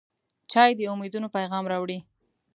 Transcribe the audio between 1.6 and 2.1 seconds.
راوړي.